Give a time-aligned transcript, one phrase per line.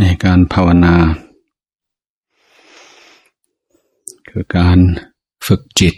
[0.00, 0.94] ในการภาวนา
[4.28, 4.78] คือการ
[5.46, 5.94] ฝึกจิต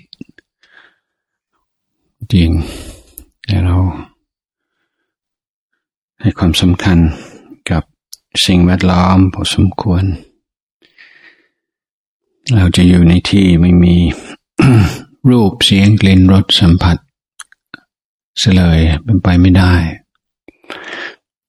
[2.33, 2.51] จริง
[3.47, 3.77] แต่เรา
[6.21, 6.99] ให้ความสำคัญ
[7.71, 7.83] กับ
[8.47, 10.05] สิ่งแวดล้อมพอสมควร
[12.55, 13.97] เราจะอยู่ในที่ไม่มี
[15.31, 16.97] รูปเสียงกลิ่นรสสัมผัส
[18.41, 19.75] เสลยเป็นไปไม่ได้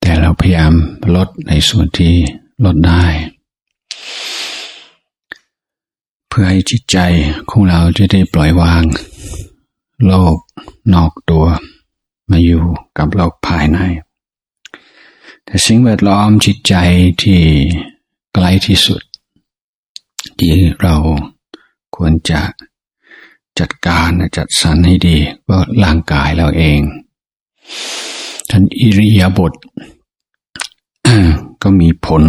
[0.10, 0.74] แต่เราพยายาม
[1.16, 2.14] ลดในส่วนที่
[2.66, 3.06] ลดได้
[6.28, 6.98] เพื่อให้จิตใจ
[7.50, 8.84] ของเราจะได้ปล่อยวาง
[10.06, 10.38] โลก
[10.94, 11.46] นอกตัว
[12.30, 12.64] มาอยู่
[12.98, 13.78] กับโลกภายใน
[15.46, 16.76] แต่สิ่งแวดล้อมจิตใจ
[17.22, 17.42] ที่
[18.34, 19.02] ใกล้ที่สุด
[20.40, 20.96] ที่เรา
[21.96, 22.42] ควรจะ
[23.60, 26.80] จัดการจัดสรรให้ดีก็ร่างกายเราเอง
[28.50, 29.54] ท่านอิริยาบถ
[31.70, 32.24] ก็มีผล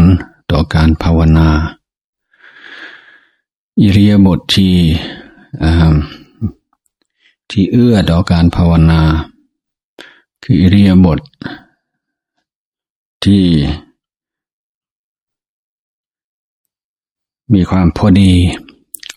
[0.52, 1.48] ต่อการภาวนา
[3.80, 4.76] อิริยาบถที่
[7.50, 9.02] ที่เอื้อต่อการภาวนา
[10.42, 11.20] คืออิริยาบถ
[13.24, 13.44] ที่
[17.52, 18.32] มีความพอดี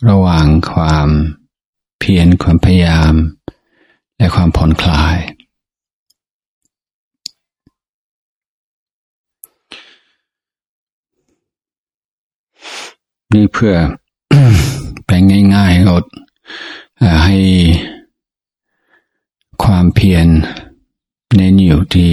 [0.10, 1.08] ระหว่างความ
[2.00, 3.14] เพียรความพยายาม
[4.17, 5.17] และความผ่อนคลาย
[13.34, 13.76] นี่เพื่อ
[15.06, 15.24] แปลง
[15.56, 15.96] ง่ายๆเรา
[17.26, 17.38] ให้
[19.64, 20.28] ความเพียร
[21.36, 22.12] เน้นอยู่ที่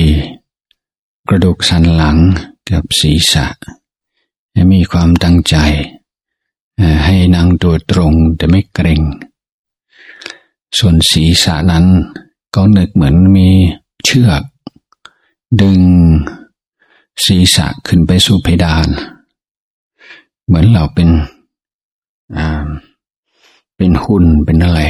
[1.29, 2.17] กระดูกสันหลัง
[2.71, 3.47] กับศีรษะ
[4.53, 5.57] ให้มีความตั้งใจ
[7.05, 9.03] ให้นั่งตัวตรงแต่ไม่เกรง
[10.79, 11.87] ส่วนศีรษะนั้น
[12.55, 13.49] ก็นึกเหมือนมี
[14.05, 14.43] เชือก
[15.61, 15.81] ดึง
[17.25, 18.89] ศีรษะขึ้นไปสู่เพดาน
[20.49, 21.09] เหมือนเราเป็น
[22.37, 22.67] อ่า
[23.77, 24.81] เป็นหุ่นเป็นอะไร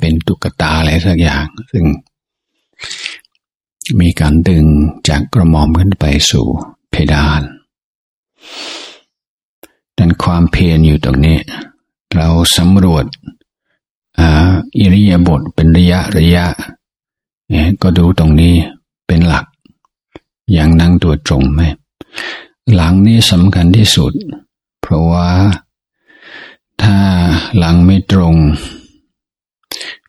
[0.00, 1.84] เป็นตุ๊กตาอะไรสักอย่าง ซึ่ง
[4.00, 4.64] มีการดึง
[5.08, 6.46] จากกระหม่อมขึ้นไปสู่
[6.90, 7.42] เพดาน
[9.98, 11.38] ดันความเพียรอยู่ตรงนี้
[12.16, 13.04] เราสำรวจ
[14.78, 16.46] อิริยาบถเป็นระยะระยะ
[17.50, 18.54] เนี่ยก็ดูตรงนี้
[19.06, 19.46] เป็นหลัก
[20.52, 21.62] อย่างนั่งตัวตรงไหม
[22.74, 24.12] หลังนี้สำคัญที่สุด
[24.82, 25.30] เพราะว่า
[26.82, 26.98] ถ้า
[27.56, 28.36] หลังไม่ตรง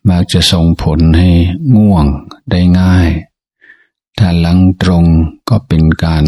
[0.08, 1.30] มักจะส่งผลให้
[1.76, 2.06] ง่วง
[2.50, 3.08] ได้ง่าย
[4.18, 5.04] ถ้าหลังตรง
[5.48, 6.24] ก็เป็นการ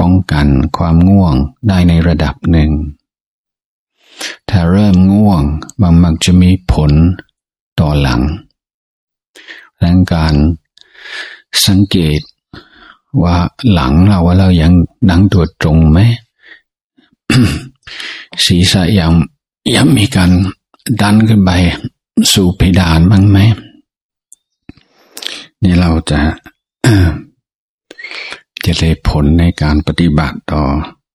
[0.00, 0.46] ป้องกัน
[0.76, 1.34] ความง่วง
[1.68, 2.70] ได้ในระดับหนึ่ง
[4.48, 5.42] ถ้าเริ่มง่วง
[5.80, 6.92] มันมักจะมีผล
[7.80, 8.20] ต่อหลัง
[9.82, 10.34] ดังการ
[11.66, 12.20] สังเกต
[13.22, 13.36] ว่า
[13.72, 14.72] หลังเราว่าเรายัง
[15.10, 15.98] นั่งตัวตรงไหม
[18.44, 19.12] ศีรษะยัง
[19.76, 20.30] ยังมีการ
[21.00, 21.50] ดันขึ้นไป
[22.32, 23.38] สู่เพดานบ้างไหม
[25.62, 26.20] นี่เราจะ
[28.64, 30.62] จะได้ผลในการปฏิบัติต่อ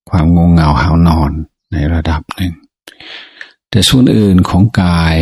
[0.10, 1.32] ความงงเงาหานอน
[1.72, 2.54] ในระดับหนึ่ง
[3.70, 5.16] แต่ส่วนอื่นของกาย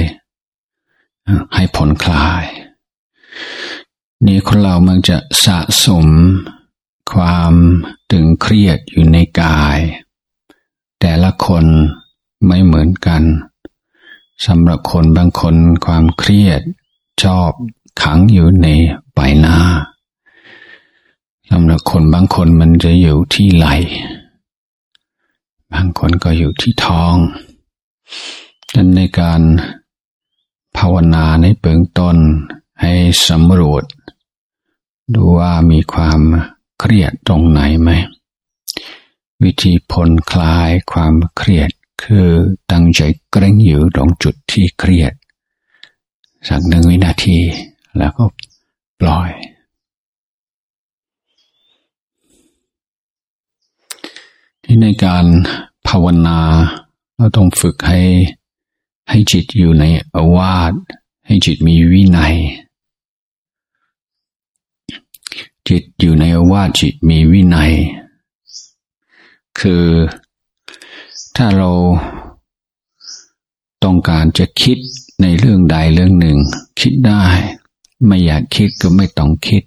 [1.56, 2.46] ให้ผ่อนคลาย
[4.26, 6.08] นี่คนเรามันจะสะสม
[7.12, 7.54] ความ
[8.12, 9.80] ตึงเครียดอยู่ในกาย
[11.00, 11.66] แต่ละคน
[12.48, 13.24] ไม่เหมือนกัน
[14.46, 15.56] สำหรับคนบางคน
[15.86, 16.62] ความเครียด
[17.24, 17.52] ชอบ
[18.02, 18.68] ขังอยู่ใน
[19.14, 19.58] ใบหน้า
[21.50, 23.68] สำหรับคนบางคนมันจะอยู่ที่ไหล
[25.74, 27.16] บางคนก็อยู่ที่ท้อง
[28.76, 29.42] ดังในการ
[30.78, 32.18] ภาวนาในเบื้องต้น
[32.82, 32.94] ให้
[33.28, 33.84] สำรวจ
[35.14, 36.20] ดูว่ามีความ
[36.80, 37.90] เครียดตรงไหนไหม
[39.44, 41.70] วิธีผ่อนคลายความเครียด
[42.04, 42.28] คือ
[42.72, 43.02] ตั้งใจ
[43.32, 45.14] เกรงอยู่ตรงจุดที่เครียด
[46.48, 47.38] สักหนึ่งวินาที
[47.98, 48.26] แล้วก็
[49.00, 49.32] ปล่อย
[54.64, 55.26] ที่ในการ
[55.88, 56.40] ภาวนา
[57.16, 58.02] เราต้องฝึกให้
[59.10, 59.86] ให้จิตอยู่ใน
[60.16, 60.74] อาวาส
[61.26, 62.36] ให้จิตมีวินัย
[65.68, 67.74] จิตอยู่ในอาวาสจิตมีวินัย
[69.62, 69.86] คือ
[71.36, 71.72] ถ้าเรา
[73.84, 74.78] ต้องการจะคิด
[75.22, 76.38] ในเรื่องใดเรื่องหนึ่ง
[76.80, 77.24] คิดได้
[78.06, 79.64] ไม่อยากคิดก็ไม่ต้องคิด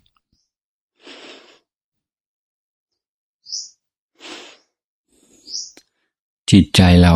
[6.50, 7.15] จิตใจเรา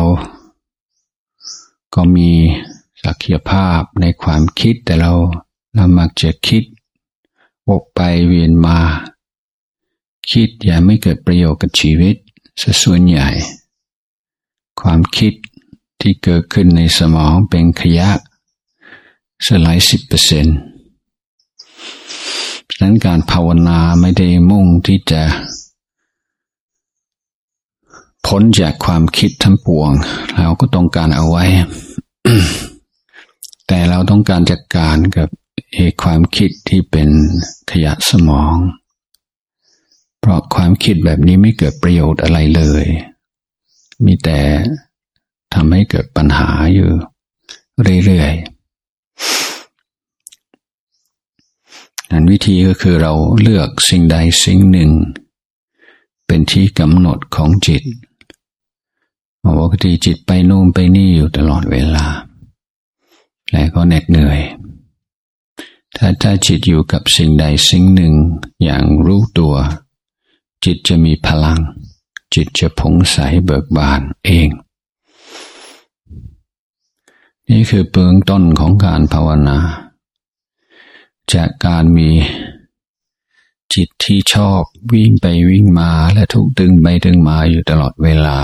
[1.95, 2.31] ก็มี
[3.03, 5.13] ศักยภาพในความคิดแต่เรา
[5.75, 6.63] เรามักจะคิด
[7.67, 8.79] วกไปเวียนมา
[10.31, 12.15] คิดอย่าไม่เกิดประโยชน์กับชีวิต
[12.83, 13.29] ส่วนใหญ่
[14.81, 15.33] ความคิด
[16.01, 18.09] ที่เกิดขึ้นในสมองเป็นขยะ
[19.47, 20.57] สลายสิบเปอร์เซ็นต์
[22.67, 25.21] ดังนั้นการภาวนาไม่ได้มุ่งที่จะ
[28.25, 29.91] พ้นจากความคิดทั้งปวง
[30.37, 31.45] เราก็ต้องการเอาไว้
[33.67, 35.29] แต่เราต้องการจัดการกับ
[35.71, 37.09] เอความคิดที่เป็น
[37.71, 38.55] ขยะสมอง
[40.27, 42.85] ราะความคิดแบบนี้ไม่เกิดประโยชน์อะไรเลย
[44.05, 44.39] มีแต่
[45.53, 46.89] ทำให้เกิดปัญหาอยู่
[48.05, 48.57] เรื่อยๆ
[52.11, 54.91] นั้นวิธีก็คือเราเลือกสิ่งใดสิ่งหนึ่ง
[56.27, 57.83] เป็นที่กำหนดของจิต
[59.59, 62.05] ปกติจิตไปโน่มไปนี่อยู่ตลอดเวลา
[63.51, 64.39] และก็เหน็ดเหนื่อย
[65.97, 68.13] ถ้าถ้าจิตอยู่กับสิ่งใดสิ่งหนึ่ง
[68.63, 69.55] อย่างรู้ตัว
[70.63, 71.59] จิตจะมีพลัง
[72.33, 74.49] จิตจะผงใสเบิกบานเอง
[77.49, 79.57] นี่คือเบื้องต้นของการภาวนา
[81.33, 82.09] จากการมี
[83.73, 84.61] จิตที่ชอบ
[84.93, 88.37] วิ่งไปวิ่งมาและถูกดึงไปดึงมาอยู่ตลอดเวลา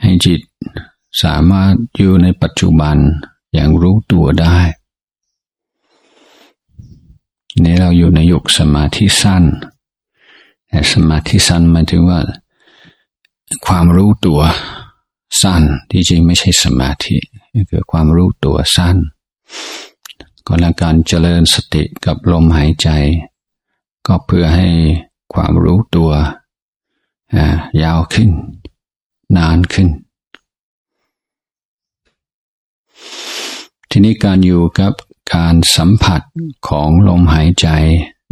[0.00, 0.40] ให้จิต
[1.22, 2.96] สามารถอยู่ในปัจจุบัน
[3.54, 4.58] อย่างรู้ตัวได้
[7.64, 9.44] นี่เราอยู่ในยุคสมาธิสั้น
[10.92, 12.20] สมาธิสั้นหมายถึงว่า
[13.66, 14.40] ความรู้ตัว
[15.42, 17.16] สั้นที่จริงไม่ใช่สมาธิ
[17.70, 18.96] คือความรู้ตัวสั้น
[20.46, 22.88] ก็แล้วการเจริญสติกับลมหายใจ
[24.06, 24.68] ก็เพื่อให้
[25.34, 26.10] ความรู้ตัว
[27.82, 28.30] ยาวขึ้น
[29.36, 29.88] นานขึ้น
[33.90, 34.92] ทีนี้การอยู่กับ
[35.34, 36.22] การสัมผัส
[36.68, 37.68] ของลมหายใจ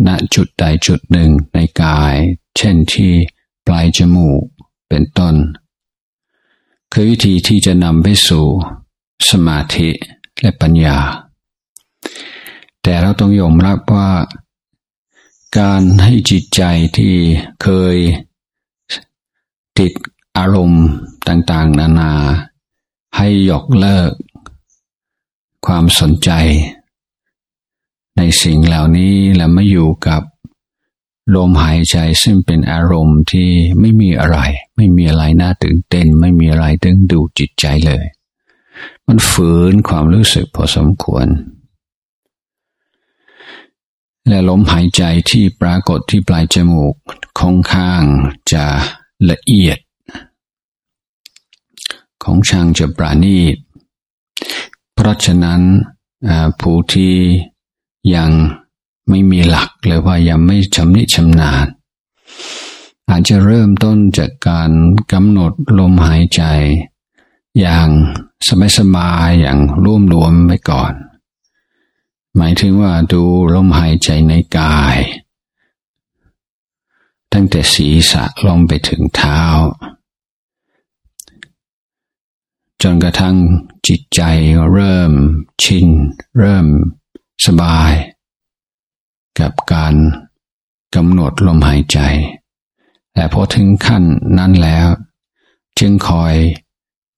[0.07, 2.15] ณจุดใดจุดหนึ่งในกาย
[2.57, 3.13] เช่นที่
[3.67, 4.43] ปลายจมูก
[4.89, 5.35] เป็นต้น
[6.93, 8.47] คือวิธีที่จะนำไปสู่
[9.31, 9.89] สมาธิ
[10.41, 10.99] และปัญญา
[12.83, 14.11] แต่เราต้องยอมรับว่า
[15.59, 16.63] การให้จิตใจ
[16.97, 17.15] ที่
[17.63, 17.97] เคย
[19.79, 19.93] ติด
[20.39, 20.87] อารมณ์
[21.29, 22.13] ต่างๆ นานา
[23.17, 24.13] ให้ยกเลิก
[25.67, 26.31] ความสนใจ
[28.21, 30.23] ในสิ่งเหล่านี้แล้วมาอยู่กับ
[31.35, 33.51] ลมหายใจซึ่งเป็นอารมณ์ที่
[33.81, 34.39] ไม่มีอะไร
[34.77, 38.05] ไม่มีอะไรน่าตื่นเต้น ไม่มีอะไรดึงดูจิตใจเลย
[39.07, 41.27] มันฝืนความรู้สึกพอสมควร
[44.29, 46.95] และลมหายใจที่ปรากฏที่ปลายจมูก
[47.41, 48.03] ค่อนข้าง
[48.53, 48.65] จะ
[49.31, 49.79] ละเอียด
[52.23, 53.57] ของช่างจะปราณีต
[54.95, 55.61] เพราะฉะนั้น
[56.61, 57.15] ผู้ที่
[58.15, 58.31] ยัง
[59.09, 61.67] ไม่มีหลักหรือว่ายังไม่ชำนิชำนาญ
[63.09, 64.71] อาจจะเริ่มต้นจากการ
[65.13, 66.43] กำหนดลมหายใจ
[67.61, 67.89] อย่าง
[68.79, 70.93] สบายๆอย่างร่วมรวมไว้ก่อน
[72.37, 73.23] หมายถึงว่าดู
[73.55, 74.99] ลมหายใจในกาย
[77.33, 79.43] ตั้งแต่ศีรษะลงไปถึงเท้า
[82.83, 83.37] จนกระทั่ง
[83.87, 84.21] จิตใจ
[84.73, 85.13] เริ่ม
[85.63, 85.89] ชิน
[86.39, 86.67] เริ่ม
[87.47, 87.93] สบาย
[89.41, 89.95] กับการ
[90.95, 91.99] กำหนดลมหายใจ
[93.15, 94.05] แต่พอถึงขั้น
[94.39, 94.89] นั้นแล้ว
[95.79, 96.35] จึงคอย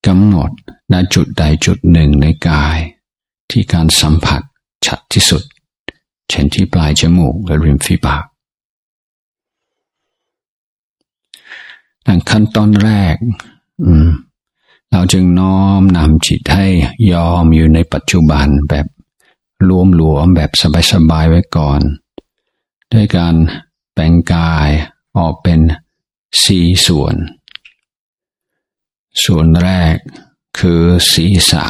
[0.07, 0.51] กำหนด
[0.93, 2.79] ณจุดใดจุดหนึ่งในกาย
[3.51, 4.43] ที่การสัมผัส
[4.87, 5.43] ชัดที่สุด
[6.29, 8.25] เช่นที่ปลายจมูกและริมฝีปาก
[12.07, 13.15] ดังขั้นตอนแรก
[14.91, 16.67] เราจึงน้อมนำจิตให้
[17.13, 18.87] ยอมอยู่ในปัจจุบันแบบ
[19.69, 20.51] รวมหลวมแบบ
[20.93, 21.81] สบายๆไว้ก่อน
[22.93, 23.35] ด้วยการ
[23.95, 24.69] แบ่งกาย
[25.19, 25.61] ออกเป็น
[26.45, 27.17] สี่ส่วน
[29.25, 29.97] ส่วนแรก
[30.59, 31.67] คือศีรษะ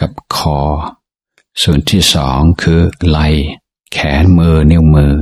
[0.00, 0.60] กับคอ
[1.62, 3.26] ส่วนที่สองคือไหล่
[3.92, 5.16] แขนมือนิ้วมือ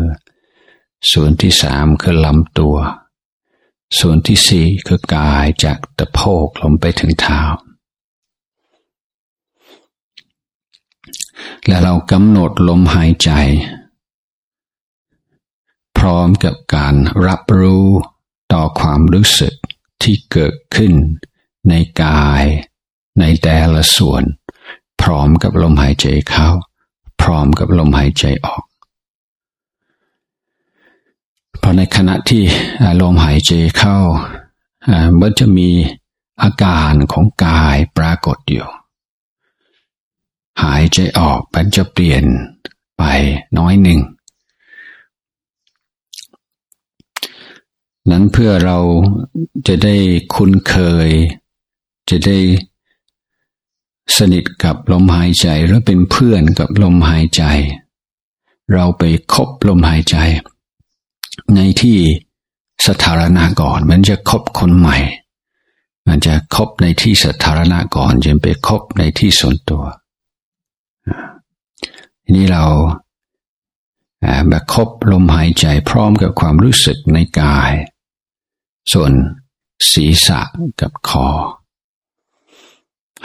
[1.13, 2.77] ส่วนที่สามคือลำตัว
[3.99, 7.41] ส่วนที่สี่คือกายจากตะโพกลงไปถึงเท้า
[11.67, 13.31] และเรากำหนดลมหายใจ
[15.99, 16.95] พร้อมกับการ
[17.27, 17.87] รับรู้
[18.53, 19.55] ต่อความรู้สึก
[20.03, 20.93] ที่เกิดขึ้น
[21.69, 22.45] ในกาย
[23.21, 24.23] ในแต่ละส่วน
[25.03, 26.49] พร้อมกับลมหายใจเข้า
[27.23, 28.65] พร้อมกับลมหายใจออก
[31.63, 32.45] พอในขณะที่
[33.03, 33.99] ลมหายใจเข้า
[35.21, 35.71] มันจะมี
[36.43, 38.67] อาการของกายปรากฏอยู่
[40.63, 42.25] หายใจออกมันจะเปลี่ยน
[42.97, 43.03] ไป
[43.59, 44.01] น้อยหนึ่ง
[48.11, 48.79] นั้นเพื่อเรา
[49.67, 49.97] จะได้
[50.35, 50.75] คุ้นเค
[51.07, 51.09] ย
[52.11, 52.39] จะได้
[54.17, 57.43] สนิทกับลมหายใจหรือเป็นเพื่อนกับลมหายใจ
[58.73, 59.03] เราไป
[59.35, 60.17] คบลมหายใจ
[61.55, 61.99] ในที่
[62.87, 64.99] สถารณะก่อนมันจะคบคนใหม่
[66.07, 69.85] มันจะคบในที่สถารณะก่อนจึงไปคบในที่ส่วนตัว
[72.29, 72.65] ทีนี้เรา
[74.49, 77.73] แบบคบลมหายใจพร้อมกับความรู้สึกในกาย
[78.93, 79.13] ส่วน
[79.91, 80.41] ศีรษะ
[80.81, 81.29] กับคอ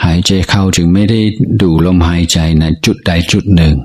[0.04, 1.20] หายใจเข้าจึงไม่ได้
[1.62, 3.76] ดูลมหายใจในจุดใดจุดหนึ่ง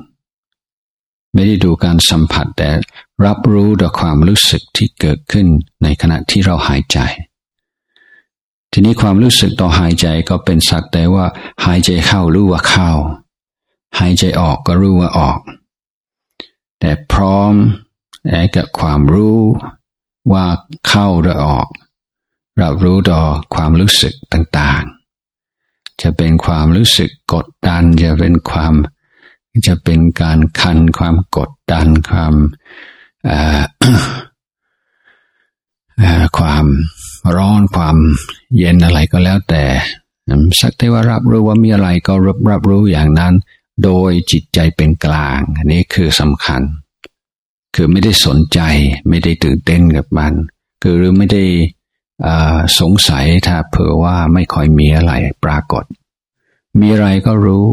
[1.34, 2.70] ไม่ได้ดูการสัมผัสแต่
[3.26, 5.48] รับรู้ต่อความรู้สึกที่เกิดขึ้น
[5.84, 7.00] ในขณะที่เราหายใจ
[8.72, 11.26] ทีนี้ความรู้สึกต่อหายใจก็เป็นสักแต่ว่า
[11.66, 12.92] หายใจเข้ารู้ว่าเข้า
[13.98, 15.40] หายใจออกก็รู้ว่าออก
[16.80, 17.54] แต่พร้อม
[18.56, 19.40] กับความรู้
[20.34, 20.46] ว่า
[20.88, 21.68] เข้าหรือออก
[22.62, 23.22] รับรู้ต่อ
[23.56, 28.74] ความรู้สึกต่างๆ จะเป็นความรู้สึกกดดัน จะเป็นความ
[29.68, 32.34] จะเป็นการคันความกดดันความ
[36.38, 36.66] ความ
[37.36, 37.98] ร้อนความ
[38.58, 39.64] เย็นอะไรก็แล้วแต่
[40.60, 43.34] สักแต่ว่ารับรู้ว่ามีอะไรก็รับรับรู้อย่างนั้น
[43.84, 46.62] โดยจิตใจเป็นกลาง อันนี้คือสำคัญ
[47.76, 48.60] คือไม่ได้สนใจ
[49.10, 50.34] ไม่ได้ตื่นเต้นกับมัน
[50.82, 51.44] คือหรือไม่ได้
[52.80, 55.84] สงสัยถ้าเผื่อว่าไม่ค่อยมีอะไรปรากฏ
[56.80, 57.66] มีอะไรก็รู้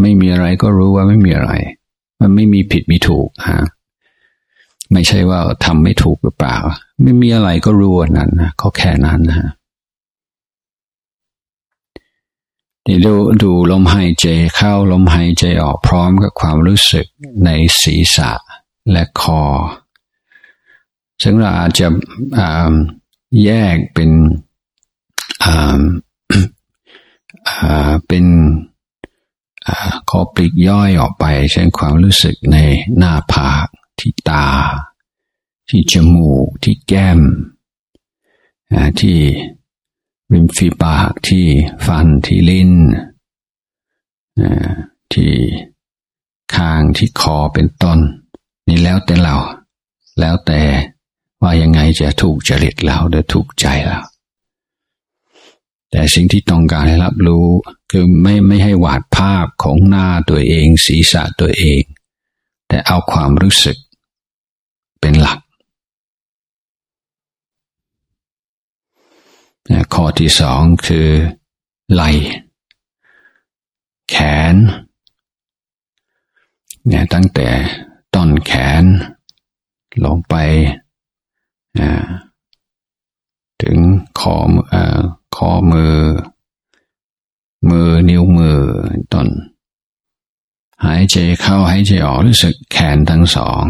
[0.00, 1.52] ไม่มีอะไรก็รู้ว่าไม่มีอะไร
[2.20, 3.60] มันไม่มีผิดมีถูกฮะ
[4.92, 6.56] ไม่ใช่ว่าทำไม่ถูกหรือเปล่า
[7.02, 9.50] ไม่มีอะไรก็รู้นั้นนะก็แค่นั้นนะ
[12.86, 17.06] นี่ดูดูลมหายใจเข้าลมหายใจออกพร้อมกับความรู้สึก
[17.44, 18.30] ในศีรษะ
[18.90, 19.42] และคอ
[21.22, 21.88] ซึ่งเราอาจจะ
[23.44, 24.10] แยกเป็น
[28.06, 28.24] เป็น
[30.10, 32.56] ขอปลีกย่อยออกไป เช่นความรู้สึกใน
[32.96, 33.66] หน้าผาก
[33.98, 34.46] ที่ตา
[35.68, 37.20] ที่จมูก ที่แก้ม
[39.00, 39.18] ที่
[40.32, 41.46] ริมฝีปากที่
[41.86, 42.72] ฟันที่ลิ้น
[45.12, 45.32] ที่
[46.54, 47.98] คางที่คอเป็นต้น
[48.68, 49.36] นี่แล้วแต่เรา
[50.20, 50.62] แล้วแต่
[51.42, 54.00] ว่ายังไงจะถูกจริตเราหรือถูกใจเรา
[55.90, 57.46] แต่สิ่งที่ต้องการให้รับรู้
[57.90, 61.82] คือไม่ไม่ให้วาดภาพของหน้าตัวเอง ศีรษะตัวเอง
[62.68, 63.76] แต่เอาความรู้สึก
[65.00, 65.38] เป็นหลัก
[69.94, 71.08] ข้อที่สองคือ
[71.92, 72.02] ไหล
[74.10, 74.16] แข
[74.52, 74.54] น
[76.86, 77.48] เนี่ยตั้งแต่
[78.14, 78.52] ต้นแข
[78.82, 78.84] น
[80.04, 80.34] ลงไป
[83.62, 83.78] ถึง
[84.20, 84.36] คอ
[85.36, 85.96] คอมือ
[87.68, 88.60] มือนิ้วมือ
[89.12, 89.28] ต้น
[90.84, 93.62] หายใจเข้าหายใจออกรู้สึกแขนทั้งสอง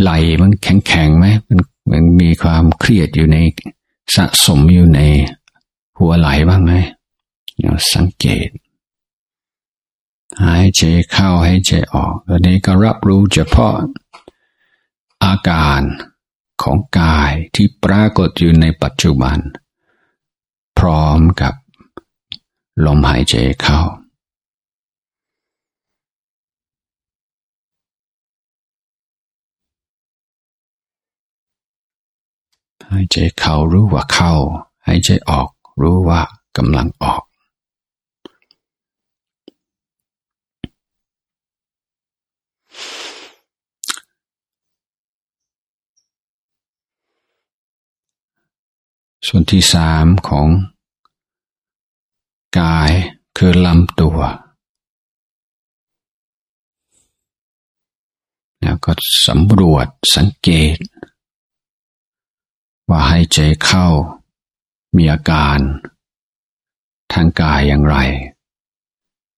[0.00, 0.10] ไหล
[0.42, 1.58] มันแข็งแข็งไหมมัน
[1.90, 3.38] มันมีความเครียดอยู่ใน
[4.14, 5.00] สะสมอยู่ใน
[5.98, 6.72] หัวไหลบ้างไหม
[7.94, 8.48] สังเกต
[10.42, 13.74] หายใจเข้าหายใจออกตอนนี้ก็รับรู้เฉพาะ
[15.24, 15.80] อาการ
[16.62, 19.38] ของกายที่ปรากฏอยู่ในปัจจุบัน
[20.78, 21.54] พร้อมกับ
[22.84, 23.80] ลมหายใจเข้า
[32.90, 34.32] หายใจเข้ารู้ว่าเข้า
[34.86, 35.48] หายใจออก
[35.80, 36.20] รู้ว่า
[36.56, 37.22] กำลังออก
[49.28, 50.48] ส่วนที่สามของ
[52.58, 52.92] กาย
[53.36, 54.18] คือลำตัว
[58.60, 58.92] แล้วก็
[59.26, 60.76] สำรวจสังเกต
[62.88, 63.86] ว่าให้ใจเข้า
[64.96, 65.58] มีอาการ
[67.12, 67.96] ทางกายอย่างไร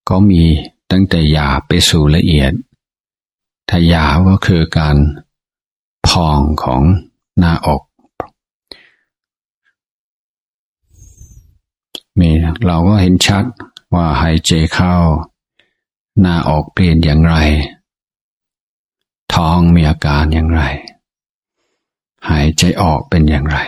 [0.09, 0.43] ก็มี
[0.91, 2.53] ตั้งแต่หยาบไปสู่ละเอียด
[3.69, 4.97] ถ้าหยาบก็คือการ
[6.07, 6.83] พองของ
[7.39, 7.83] หน้าอก
[12.19, 12.31] มี
[12.67, 13.45] เราก็เห็นชัด
[13.95, 14.95] ว่าหายใจเข้า
[16.21, 17.35] หน้าอกเปลี่ยนอย่างไร
[19.35, 20.63] ท้องมีอาการอย่างไร
[22.29, 23.59] หายใจออกเป็นอย่างไร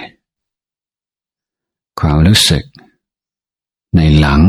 [2.01, 2.65] ความรู้สึก
[3.97, 4.41] ในหลัง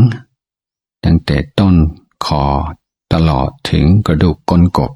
[1.03, 1.75] ตั้งแต่ต้น
[2.25, 2.43] คอ
[3.13, 4.91] ตลอดถึงกระดูกก้นกบ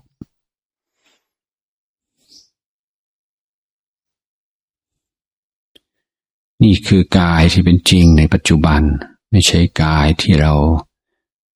[6.64, 8.82] นี่คือกายที่เป็นจริงในปัจจุบัน
[9.32, 10.54] ไม่ใช่กายที่เรา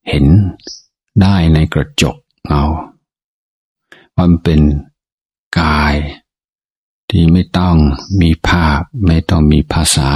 [0.07, 0.25] เห็น
[1.21, 2.63] ได้ในกระจกเงา
[4.17, 4.61] มันเป็น
[5.59, 5.93] กาย
[7.09, 7.75] ที่ไม่ต้อง
[8.21, 10.09] มีภาพ ไม่ต้องมีภาษา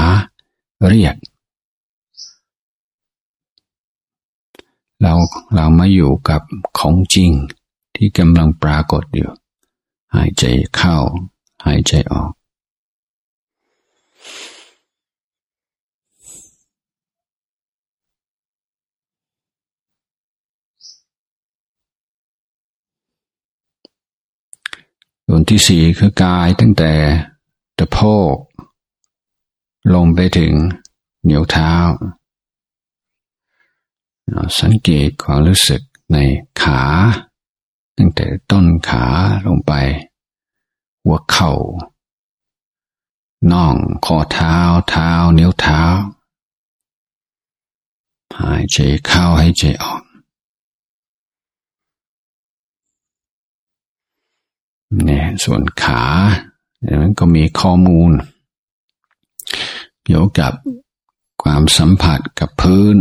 [0.88, 1.16] เรียก
[5.02, 5.14] เรา
[5.56, 6.42] เรามาอยู่กับ
[6.80, 7.32] ของจริง
[7.96, 9.32] ที่กำลังปรากฏอยู่
[10.16, 10.44] หายใจ
[10.76, 10.98] เข้า
[11.66, 12.32] หายใจออก
[25.34, 26.94] ส่วนที่สี่คือกายตั้งแต่
[27.78, 27.98] ตะโพ
[28.34, 28.36] ก
[29.94, 30.54] ลงไปถึง
[31.24, 31.74] เหนียวเท้า
[34.60, 36.18] สังเกตความรู้สึกใน
[36.62, 36.82] ขา
[37.98, 39.06] ตั้งแต่ต้นขา
[39.46, 39.74] ลงไป
[41.04, 41.52] หัวเข่า
[43.52, 44.56] น่องข้อเท้า
[44.90, 45.82] เท้านิ้วเท้า
[48.40, 50.02] หายใจเข้าให้ใจออก
[55.06, 56.04] เนี่ยส่วนขา
[56.82, 58.12] เนี่ยมันก็มีข้อมูล
[60.04, 60.54] เกี่ยวกับ
[61.44, 62.96] ความสัมผัสกับพื้น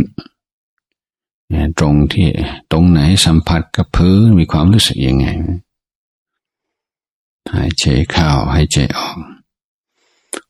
[1.49, 2.27] เนี่ยตรงที่
[2.71, 5.27] ตรงไหนสัมผัสกับพื้นมีความรู้สึกยังไง
[7.53, 9.17] หายใจเข้าหายใจออก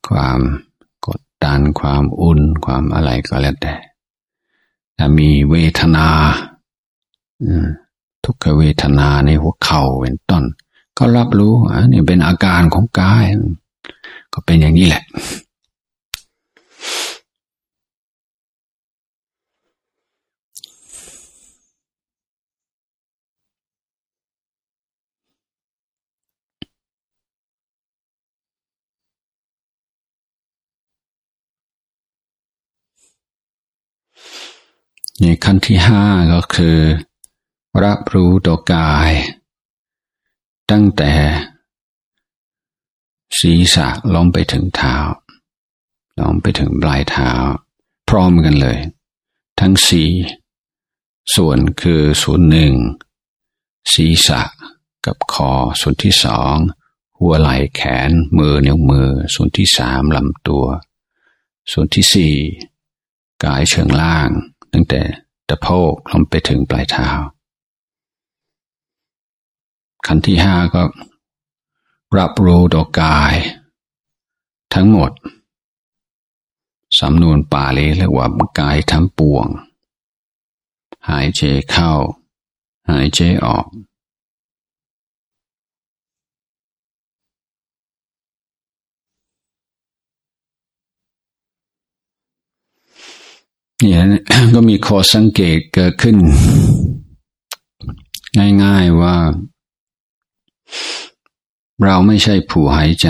[0.08, 0.40] ความ
[1.06, 3.74] กดดันความอุ่น ความอะไรก็แล้วแต่
[4.98, 6.08] ถ้ามีเวทนา
[8.24, 10.44] ทุกขเวทนาในหัวเข่าเป็นต้น
[10.98, 13.24] ก็รับรู้อันนี้เป็นอาการของกาย
[14.32, 15.02] ก็เป็นอย่างนี้แหละ
[35.20, 36.78] ในขั้นที่ห้าก็คือ
[37.84, 39.10] รับรู้ตัวกาย
[40.70, 41.12] ตั้งแต่
[43.38, 44.96] ศีรษะลงไปถึงเท้า
[46.20, 47.30] ลงไปถึงปลายเท้า
[48.08, 48.78] พร้อมกันเลย
[49.60, 50.04] ทั้งสี
[51.34, 52.74] ส่วนคือส่วนหนึ่ง
[53.92, 54.42] ศีรษะ
[55.06, 56.54] กับคอส่วนที่สอง
[57.18, 60.66] หัวไหล่แขนมือนิ้วมือ ส่วนที่สามลำตัว
[61.72, 62.34] ส่วนที่สี่
[63.44, 64.28] กายเชิงล่าง
[64.72, 65.00] ตั้งแต่
[65.48, 67.08] ตะโพกลงไปถึงปลายเท้า
[70.06, 70.82] ขั้นที่ห้าก็
[72.18, 73.34] รับรู้ดอกกาย
[74.74, 75.10] ทั้งหมด
[77.00, 78.26] สำนวนปาลีเรียกว่า
[78.60, 79.46] กายทั้งปวง
[81.08, 81.92] หายใจเข้า
[82.90, 83.66] หายใจออก
[93.78, 94.02] เนี่ย
[94.54, 96.16] ก็มีข้อสังเกตเกิดขึ้น
[98.64, 99.16] ง่ายๆว่า
[101.84, 103.08] เราไม่ใช่ผู้หายใจ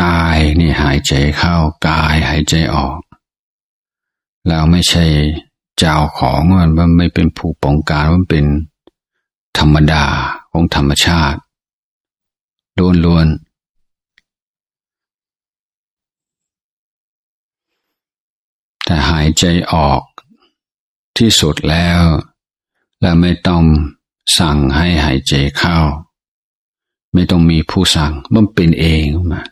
[0.00, 1.56] กายนี่หายใจเข้า
[1.88, 3.00] กายหายใจออก
[4.48, 5.04] เราไม่ใช่
[5.78, 8.46] เจ้าของมันมันไม่เป็นผู้ปองกันมันเป็น
[9.58, 10.04] ธรรมดา
[10.50, 11.40] ของธรรมชาติ
[13.04, 13.50] ล้วนๆ
[18.84, 20.02] แต่หายใจออก
[21.18, 22.02] ที่สุดแล้ว
[23.00, 23.62] และไม่ต้อง
[24.38, 25.76] สั่งให้หายใจเข้า
[27.12, 29.42] ไม่ต้องมีผู้สั่งมันเป็นเองมา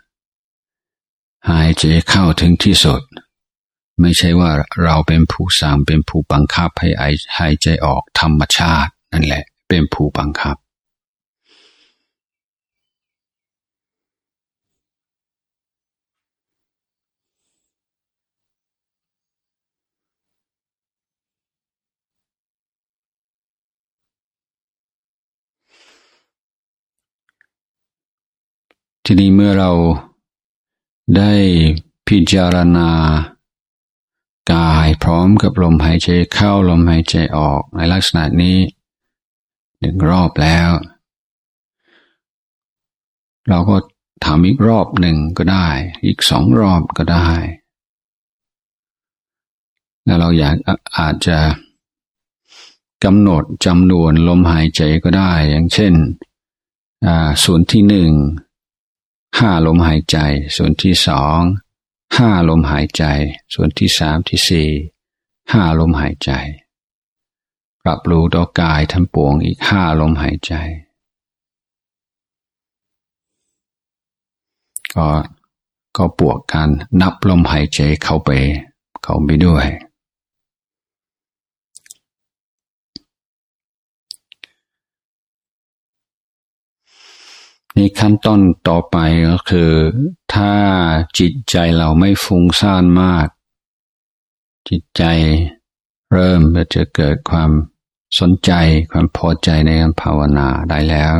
[1.50, 3.02] หายใจเข้าถึงที่สุด
[4.00, 4.50] ไม่ใช่ว่า
[4.82, 6.88] เราเป็นผู้สั่งเป็นผู้บังคับให้
[7.38, 10.56] หายใจออกธรรมชาติ นั่นแหละ เป็นผู้บังคับ
[29.10, 29.72] ทีนี้เมื่อเรา
[31.16, 31.32] ได้
[32.08, 32.90] พิจารณา
[34.52, 38.58] กายพร้อมกับลมหายใจเข้าลมหายใจออกในลักษณะนี้
[39.80, 40.70] หนึ่งรอบแล้ว
[43.48, 43.76] เราก็
[44.24, 45.68] ถามอีกรอบหนึ่งก็ได้
[46.06, 47.28] อีกสองรอบก็ได้
[50.04, 50.54] แล้วเราอยาก
[50.98, 51.38] อาจจะ
[53.04, 55.92] กำหนดจำนวนลมหายใจก็ได้ อย่างเช่น
[57.44, 58.12] ส่วนที่หนึ่ง
[59.36, 60.18] ห้าลมหายใจ
[60.56, 61.40] ส่วนที่สอง
[62.16, 63.04] ห้าลมหายใจ
[63.54, 64.68] ส่วนที่สามที่สี่
[65.52, 66.30] ห้าลมหายใจ
[67.82, 70.52] ปรับรู้ต่อกายทั้งปวงอีกห้าลมหายใจ
[74.94, 75.08] ก็
[75.96, 78.30] ก็บวกการนับลมหายใจเข้าไป
[79.02, 79.66] เข้าไปด้วย
[87.80, 88.96] นี่ขั้นต้นต่อไป
[89.28, 89.72] ก็คือ
[90.34, 90.52] ถ้า
[91.18, 93.28] จิตใจเราไม่ฟุ้งซ่านมาก
[94.68, 95.02] จิตใจ
[96.12, 96.40] เริ่ม
[96.74, 97.50] จะเกิดความ
[98.18, 98.52] สนใจ
[98.90, 101.14] ความพอใจในการภาวนาได้แล้ว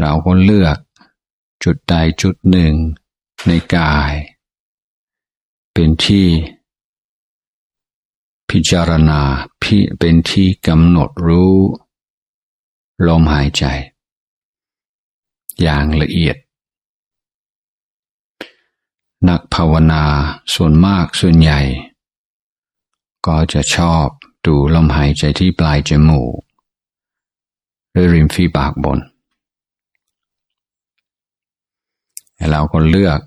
[0.00, 0.76] เราก็เลือก
[1.64, 2.74] จุดใดจุดหนึ่ง
[3.46, 4.12] ในกาย
[5.72, 6.26] เป็นที่
[8.50, 9.20] พิจารณา
[9.62, 11.56] พิเป็นที่กำหนดรู้
[13.06, 13.64] ลมหายใจ
[15.62, 16.36] อย่างละเอียด
[19.28, 20.04] นักภาวนา
[20.54, 21.60] ส่วนมากส่วนใหญ่
[23.26, 24.06] ก็จะชอบ
[24.46, 26.34] ดูลมหายใจที่ปลายจมูก
[27.90, 28.98] หรือริมฝีปากบน
[32.50, 33.20] เราก็เลือก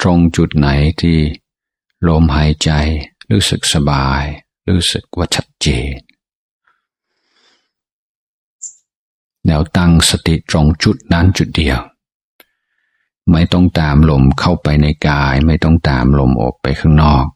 [0.00, 0.68] ตรงจุดไหน
[1.00, 1.18] ที่
[2.08, 2.70] ลมหายใจ
[3.30, 4.24] รู้สึกสบาย
[4.68, 5.92] รู้สึกว่าชัดเจน
[9.48, 11.78] แล้วตั้งสติตรงจุดนั้นจุดเดียว
[13.30, 17.26] ไม่ต้องตามลมเข้าไปในกาย ไม่ต้องตามลมออกไปข้างนอก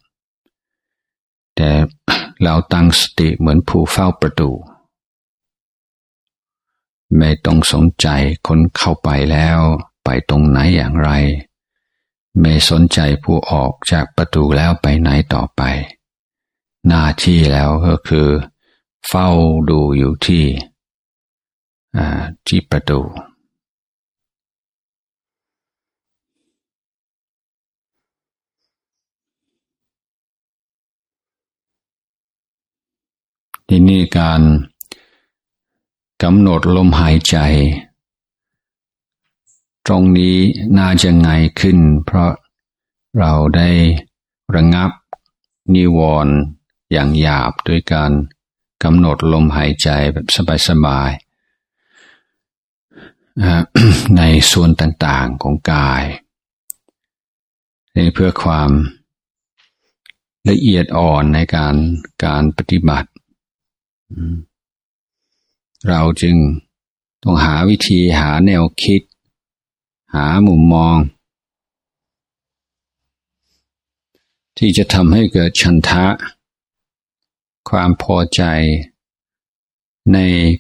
[1.57, 1.71] แต่
[2.43, 4.51] เราตั้งสติเหมือนผู้เฝ้าประตู
[7.17, 8.07] ไม่ต้องสนใจ
[8.47, 9.59] คนเข้าไปแล้ว
[10.05, 11.11] ไปตรงไหนอย่างไร
[12.41, 15.63] ไม่สนใจผู้ออกจากประตูแล้วไปไหนต่อไป
[16.89, 18.29] หน้าที่แล้วก็คือ
[19.09, 19.29] เฝ้า
[19.71, 20.45] ดูอยู่ที่
[22.47, 23.01] ที่ประตู
[33.69, 34.43] ที่นี่การ
[36.23, 37.37] กำหนดลมหายใจ
[39.87, 40.37] ตรงนี้
[40.79, 42.33] น่าจะง่ายขึ้น เพราะ
[43.19, 43.71] เราได้
[44.55, 44.91] ระงับ
[45.75, 46.35] นิวรณ์
[46.93, 48.13] อย่างหยาบด้วยการ
[48.83, 50.27] กำหนดลมหายใจแบบ
[50.69, 51.32] สบายๆ
[54.17, 56.05] ในส่วนต่างๆของกาย
[58.15, 58.71] เพื่อความ
[60.49, 61.75] ละเอียดอ่อนในการ
[62.25, 63.11] การปฏิบัติ
[65.89, 66.37] เราจึง
[67.23, 69.03] ต้องหาวิธีหาแนวคิด
[70.15, 70.97] หามุมมอง
[74.59, 76.07] ที่จะทำให้เกิดชันทะ
[77.71, 78.43] ความพอใจ
[80.13, 80.19] ใน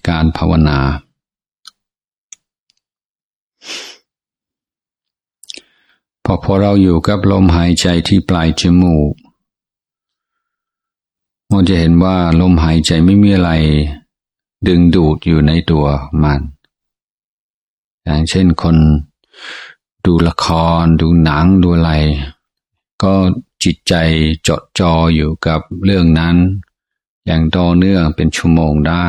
[0.09, 0.81] การภาวนา
[6.25, 9.13] พอพอเราอยู่กับลมหายใจที่ปลายจมูก
[11.51, 13.51] มันจะเห็นว่าลมหายใจไม่มีอะไร
[14.67, 15.87] ดึงดูดอยู่ในตัว
[16.23, 16.41] มัน
[18.05, 18.77] อย่างเช่นคน
[20.05, 20.47] ดูละค
[20.83, 21.93] ร ดูหนังดูอะไร
[23.03, 23.15] ก็
[23.65, 23.95] จิตใจ
[24.47, 26.37] จดจ่ออยู่กับเรื่องนั้น
[27.27, 29.09] อย่างต่อเนื่องเป็นชั่วโมงได้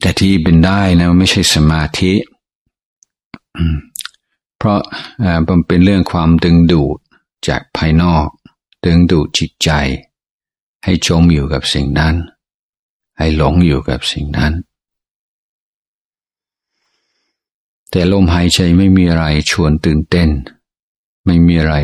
[0.00, 2.12] แต่ที่เป็นได้นะไม่ใช่สมาธิ
[4.56, 4.80] เพราะ
[5.48, 6.98] มันเป็นเรื่องความดึงดูด
[7.48, 8.28] จากภายนอก
[8.84, 9.70] ดึงดูดจิตใจ
[10.84, 12.14] ให้จมอยู่กับสิ่งนั้น
[13.18, 14.52] ให้หลงอยู่กับสิ่งนั้น
[17.90, 20.30] แต่ลมหายใจไม่มีอะไรชวนตื่นเต้น
[21.24, 21.74] ไม่มีอะไร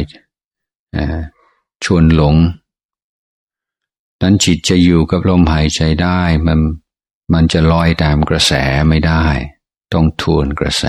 [1.85, 2.37] ชวนหลง
[4.21, 6.61] นั้นจิตจะอยู่กับลมหายใจได้มัน
[7.33, 8.53] มันจะลอยตามกระแส
[8.89, 9.27] ไม่ได้
[9.93, 10.85] ต้องทวนกระแส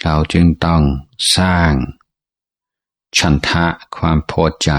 [0.00, 0.82] เราจึงต้อง
[1.36, 1.72] สร้าง
[3.18, 4.70] ชันทะความพอใจ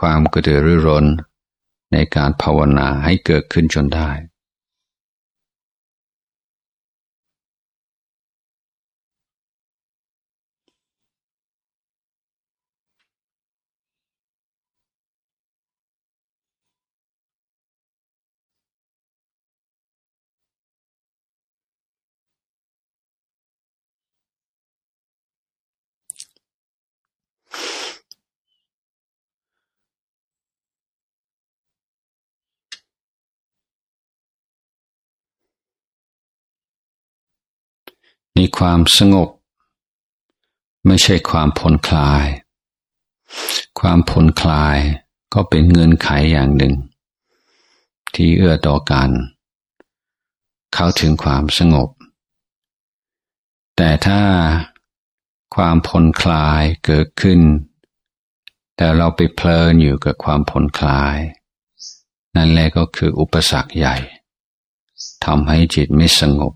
[0.00, 1.06] ความกระตือรือร้น
[1.92, 4.10] ในการภาวนาให้เกิดขึ้นจนได้
[38.38, 39.28] มีความสงบ
[40.86, 42.26] ไม่ใช่ความผ่อนคลาย
[43.80, 44.78] ความผ่อนคลาย
[45.34, 46.74] ก็เป็นเงื่อนไขอย่างหนึ่ง
[48.14, 49.10] ที่เอื้อต่อกัน
[50.74, 51.88] เข้าถึงความสงบ
[53.76, 54.22] แต่ถ้า
[55.54, 57.40] ความผ่อนคลายเกิดขึ้น
[58.76, 61.16] แต่เราไปเพลินอยู่กับความผ่อนคลาย
[62.36, 63.96] นั่นแหละก็คืออุปสรรคใหญ่
[65.24, 66.52] ทำให้จิตไม่สงบ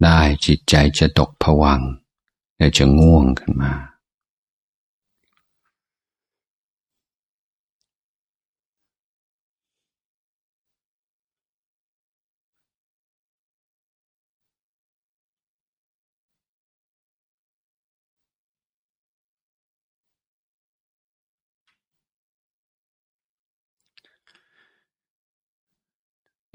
[0.00, 1.80] ได้จิตใจจะตกผวัง
[2.56, 3.72] และจะง่วงขึ้นมา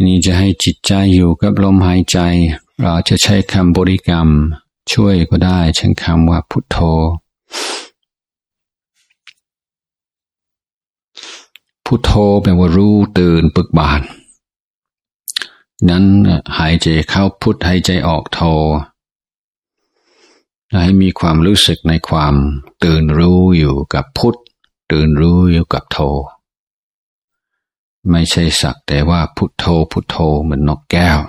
[0.05, 2.17] นี่จะให้จิตใจอยู่กับลมหายใจ
[2.81, 4.27] เราจะใช้คำบริกรรม
[4.91, 6.77] ช่วยก็ได้ใช้คำว่าพุทโธ
[11.85, 12.11] พุทโธ
[12.41, 14.01] แปลว่ารู้ตื่นปึกบาน
[15.89, 16.05] นั้น
[16.57, 18.41] หายใจเข้าพุทหายใจออกโธ
[20.83, 22.35] ให้มีความรู้สึกในความ
[22.83, 24.35] ตื่นรู้อยู่กับพุท
[24.91, 25.97] ตื่นรู้อยู่กับโธ
[28.09, 31.19] ไม่ใช่สักแต่ว่าพุทโธพุทโธเหมือนนกแก้ว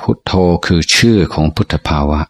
[0.00, 0.32] พุทโธ
[0.66, 2.20] คือชื่อของพุทธภาวะ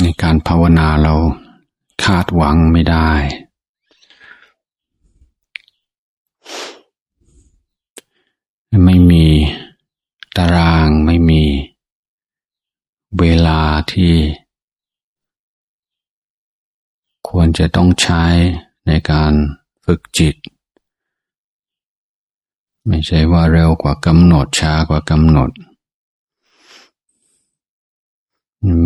[0.00, 1.14] ในการภาวนาเรา
[2.04, 3.12] คาดหวังไม่ได้
[8.84, 9.26] ไม่มี
[10.36, 11.42] ตารางไม่มี
[13.18, 14.14] เวลาที่
[17.28, 18.24] ควรจะต้องใช้
[18.86, 19.32] ในการ
[19.84, 20.36] ฝึกจิต
[22.86, 25.50] ไม่ใช่ว่าเร็วกว่ากำหนดช้ากว่ากำหนด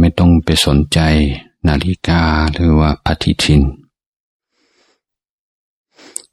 [0.00, 0.98] ไม่ต้องไปสนใจ
[1.68, 3.62] นาฬิกาหรือว่าปฏิทิน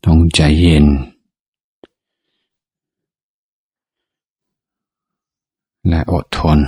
[0.04, 0.86] ต้องใจเย็น
[5.88, 6.60] และอดทน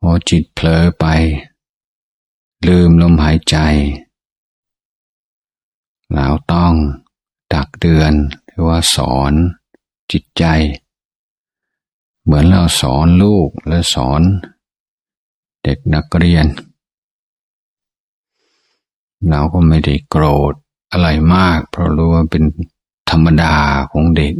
[0.00, 1.04] พอจิตเผลอไป
[2.66, 3.56] ลืมลมหายใจ
[6.12, 6.72] แล้วต้อง
[7.52, 8.12] ตักเดือน
[8.46, 9.32] หรือว่าสอน
[10.12, 10.44] จิตใจ
[12.24, 14.22] เหมือนเราสอนลูกและสอน
[15.62, 16.46] เด็กนักเรียน
[19.28, 20.54] เราก็ไม่ได้โกรธ
[20.92, 22.44] อะไรมาก เพราะรู้ว่าเป็น
[23.10, 23.54] ธรรมดา
[23.90, 24.34] ของเด็ก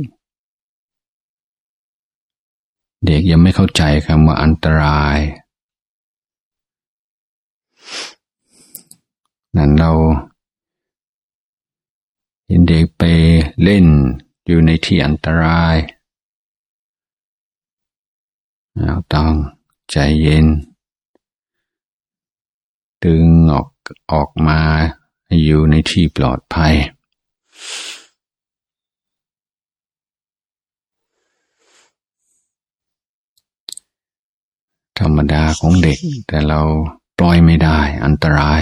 [3.06, 5.18] เด็กยังไม่เข้าใจคำว่าอันตราย
[9.56, 9.92] นั้นเรา
[12.46, 13.02] เห็นเด็กไป
[13.62, 13.84] เล่น
[14.46, 15.76] อยู่ในที่อันตราย
[18.82, 19.32] เราต้อง
[19.90, 20.46] ใจเย็น
[23.04, 23.68] ดึงออก
[24.12, 24.60] ออกมา
[25.44, 26.74] อยู่ในที่ปลอดภัย
[34.98, 36.60] ธรรมดาของเด็กแต่เรา
[37.18, 38.60] ปล่อยไม่ได้อันตราย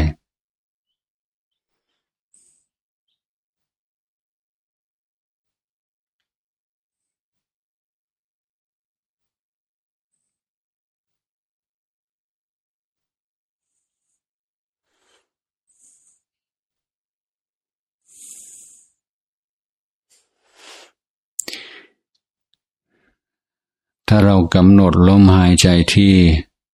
[24.14, 26.14] ถ้าเรากำหนดลมหายใจที่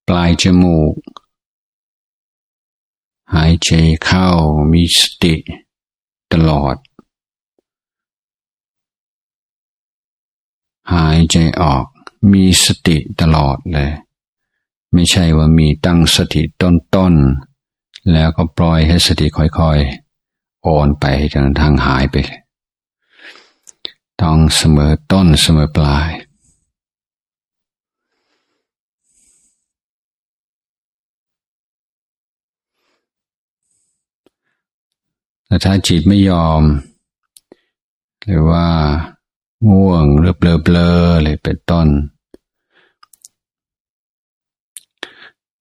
[0.09, 0.95] ปลายจมูก
[3.35, 3.71] หายใจ
[4.05, 4.29] เข้า
[4.73, 5.35] มีสติ
[6.33, 6.77] ตลอด
[10.95, 11.85] หายใจออก
[12.33, 13.91] มีสติตลอดเลย
[14.93, 22.17] ไม่ใช่ว่ามีตั้งสติต้นๆ แล้วก็ปล่อยให้สติค่อยๆอ่อนไปจนทางหายไป
[24.21, 26.11] ต้องเสมอต้นเสมอปลาย
[35.49, 36.63] แต่ถ้าจิตไม่ยอม
[38.23, 38.69] หรือว่า
[39.71, 40.91] ง่วงหรือเบลอเบลอ
[41.23, 41.89] เลยเป็นต้น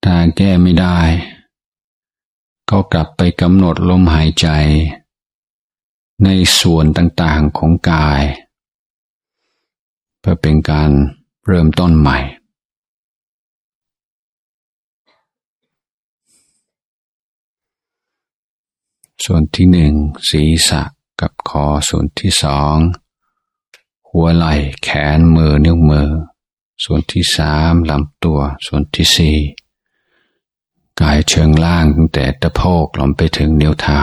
[0.04, 1.00] ถ้าแก้ไม่ได้
[2.70, 4.48] ก็กลับไปกำหนดลมหายใจ
[6.24, 8.24] ในส่วนต่างๆของกาย
[10.20, 10.90] เพื่อเป็นการ
[11.48, 12.18] เริ่มต้นใหม่
[19.26, 19.94] ส่วนที่หนึ่ง
[20.30, 20.82] ศีรษะ
[21.22, 22.78] กับคอส่วนที่สอง
[24.10, 24.54] หัวไหล่
[24.84, 26.10] แขนมือนิ้วมือ
[26.84, 29.38] ส่วนที่สามลำตัว ส่วนที่สี่
[31.02, 34.00] กายเชิงล่างตั้งแต่ตะโพกลงไปถึงนิ้วเท้า